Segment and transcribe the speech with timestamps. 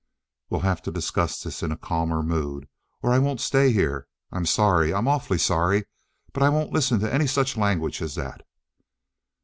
[0.49, 2.67] We'll have to discuss this in a calmer mood,
[3.03, 4.07] or I won't stay here.
[4.31, 4.91] I'm sorry.
[4.91, 5.85] I'm awfully sorry.
[6.33, 8.41] But I won't listen to any such language as that."